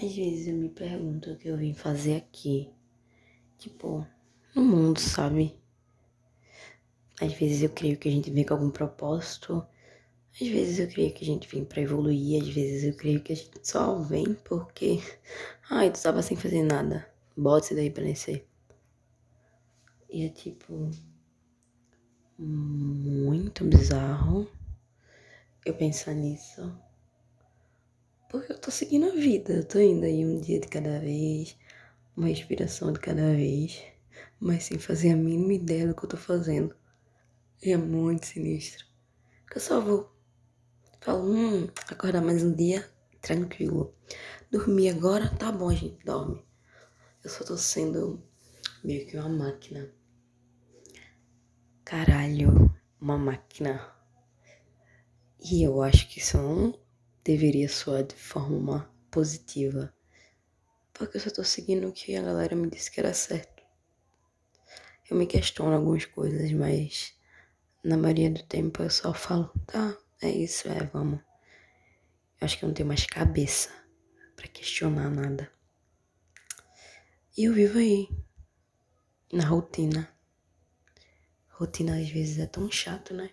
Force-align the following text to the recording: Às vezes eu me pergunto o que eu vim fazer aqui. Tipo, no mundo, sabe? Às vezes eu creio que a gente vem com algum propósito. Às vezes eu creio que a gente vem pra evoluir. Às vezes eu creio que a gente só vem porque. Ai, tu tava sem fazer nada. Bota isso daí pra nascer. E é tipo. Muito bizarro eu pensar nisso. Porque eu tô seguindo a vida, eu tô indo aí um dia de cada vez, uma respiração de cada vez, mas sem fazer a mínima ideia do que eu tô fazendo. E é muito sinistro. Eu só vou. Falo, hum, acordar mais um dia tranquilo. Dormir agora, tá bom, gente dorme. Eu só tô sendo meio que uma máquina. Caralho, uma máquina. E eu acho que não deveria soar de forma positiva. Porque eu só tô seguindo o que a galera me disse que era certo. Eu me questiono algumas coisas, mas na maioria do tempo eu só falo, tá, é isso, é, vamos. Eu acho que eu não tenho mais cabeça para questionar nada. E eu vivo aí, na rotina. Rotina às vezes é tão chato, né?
Às 0.00 0.14
vezes 0.14 0.46
eu 0.46 0.54
me 0.54 0.68
pergunto 0.68 1.32
o 1.32 1.36
que 1.36 1.48
eu 1.48 1.56
vim 1.56 1.74
fazer 1.74 2.16
aqui. 2.16 2.70
Tipo, 3.58 4.06
no 4.54 4.62
mundo, 4.62 5.00
sabe? 5.00 5.58
Às 7.20 7.32
vezes 7.32 7.62
eu 7.62 7.70
creio 7.70 7.98
que 7.98 8.08
a 8.08 8.12
gente 8.12 8.30
vem 8.30 8.44
com 8.44 8.54
algum 8.54 8.70
propósito. 8.70 9.66
Às 10.40 10.46
vezes 10.46 10.78
eu 10.78 10.86
creio 10.86 11.12
que 11.12 11.24
a 11.24 11.26
gente 11.26 11.48
vem 11.48 11.64
pra 11.64 11.82
evoluir. 11.82 12.40
Às 12.40 12.48
vezes 12.48 12.84
eu 12.84 12.94
creio 12.94 13.20
que 13.20 13.32
a 13.32 13.36
gente 13.36 13.58
só 13.60 13.98
vem 13.98 14.34
porque. 14.44 15.02
Ai, 15.68 15.90
tu 15.90 16.00
tava 16.00 16.22
sem 16.22 16.36
fazer 16.36 16.62
nada. 16.62 17.04
Bota 17.36 17.66
isso 17.66 17.74
daí 17.74 17.90
pra 17.90 18.04
nascer. 18.04 18.46
E 20.08 20.24
é 20.24 20.28
tipo. 20.28 20.92
Muito 22.38 23.64
bizarro 23.64 24.48
eu 25.66 25.74
pensar 25.74 26.14
nisso. 26.14 26.72
Porque 28.28 28.52
eu 28.52 28.58
tô 28.58 28.70
seguindo 28.70 29.06
a 29.06 29.14
vida, 29.14 29.54
eu 29.54 29.64
tô 29.64 29.78
indo 29.78 30.04
aí 30.04 30.24
um 30.24 30.38
dia 30.38 30.60
de 30.60 30.68
cada 30.68 31.00
vez, 31.00 31.56
uma 32.14 32.28
respiração 32.28 32.92
de 32.92 33.00
cada 33.00 33.32
vez, 33.32 33.82
mas 34.38 34.64
sem 34.64 34.78
fazer 34.78 35.12
a 35.12 35.16
mínima 35.16 35.54
ideia 35.54 35.86
do 35.86 35.94
que 35.94 36.04
eu 36.04 36.08
tô 36.10 36.16
fazendo. 36.18 36.76
E 37.62 37.72
é 37.72 37.76
muito 37.78 38.26
sinistro. 38.26 38.84
Eu 39.54 39.60
só 39.60 39.80
vou. 39.80 40.14
Falo, 41.00 41.32
hum, 41.32 41.68
acordar 41.88 42.20
mais 42.20 42.42
um 42.42 42.54
dia 42.54 42.86
tranquilo. 43.22 43.94
Dormir 44.50 44.90
agora, 44.90 45.30
tá 45.36 45.50
bom, 45.50 45.72
gente 45.74 46.04
dorme. 46.04 46.44
Eu 47.24 47.30
só 47.30 47.44
tô 47.44 47.56
sendo 47.56 48.22
meio 48.84 49.06
que 49.06 49.16
uma 49.16 49.28
máquina. 49.28 49.90
Caralho, 51.82 52.70
uma 53.00 53.16
máquina. 53.16 53.90
E 55.40 55.62
eu 55.62 55.80
acho 55.80 56.06
que 56.08 56.20
não 56.36 56.78
deveria 57.28 57.68
soar 57.68 58.04
de 58.04 58.14
forma 58.14 58.90
positiva. 59.10 59.94
Porque 60.94 61.18
eu 61.18 61.20
só 61.20 61.28
tô 61.28 61.44
seguindo 61.44 61.86
o 61.86 61.92
que 61.92 62.16
a 62.16 62.22
galera 62.22 62.56
me 62.56 62.70
disse 62.70 62.90
que 62.90 63.00
era 63.00 63.12
certo. 63.12 63.62
Eu 65.10 65.14
me 65.14 65.26
questiono 65.26 65.74
algumas 65.74 66.06
coisas, 66.06 66.50
mas 66.52 67.14
na 67.84 67.98
maioria 67.98 68.30
do 68.30 68.42
tempo 68.44 68.82
eu 68.82 68.88
só 68.88 69.12
falo, 69.12 69.52
tá, 69.66 69.94
é 70.22 70.30
isso, 70.30 70.68
é, 70.68 70.84
vamos. 70.86 71.20
Eu 72.40 72.46
acho 72.46 72.58
que 72.58 72.64
eu 72.64 72.68
não 72.68 72.74
tenho 72.74 72.88
mais 72.88 73.04
cabeça 73.04 73.68
para 74.34 74.48
questionar 74.48 75.10
nada. 75.10 75.52
E 77.36 77.44
eu 77.44 77.52
vivo 77.52 77.78
aí, 77.78 78.08
na 79.30 79.44
rotina. 79.44 80.08
Rotina 81.50 82.00
às 82.00 82.08
vezes 82.08 82.38
é 82.38 82.46
tão 82.46 82.70
chato, 82.70 83.12
né? 83.12 83.30